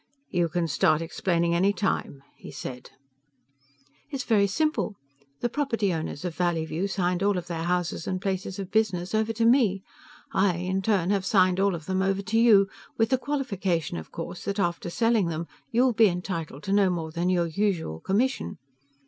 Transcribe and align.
"You 0.31 0.49
can 0.49 0.67
start 0.67 0.99
explaining 1.03 1.53
any 1.53 1.71
time," 1.73 2.23
he 2.35 2.49
said. 2.49 2.89
"It's 4.09 4.23
very 4.23 4.47
simple. 4.47 4.95
The 5.41 5.47
property 5.47 5.93
owners 5.93 6.25
of 6.25 6.33
Valleyview 6.35 6.87
signed 6.89 7.21
all 7.21 7.37
of 7.37 7.45
their 7.45 7.65
houses 7.65 8.07
and 8.07 8.19
places 8.19 8.57
of 8.57 8.71
business 8.71 9.13
over 9.13 9.31
to 9.33 9.45
me. 9.45 9.83
I, 10.33 10.55
in 10.55 10.81
turn, 10.81 11.11
have 11.11 11.23
signed 11.23 11.59
all 11.59 11.75
of 11.75 11.85
them 11.85 12.01
over 12.01 12.23
to 12.23 12.39
you 12.39 12.67
with 12.97 13.09
the 13.11 13.19
qualification, 13.19 13.97
of 13.97 14.11
course, 14.11 14.43
that 14.45 14.57
after 14.59 14.89
selling 14.89 15.27
them 15.27 15.45
you 15.69 15.83
will 15.83 15.93
be 15.93 16.07
entitled 16.07 16.63
to 16.63 16.73
no 16.73 16.89
more 16.89 17.11
than 17.11 17.29
your 17.29 17.45
usual 17.45 17.99
commission." 17.99 18.57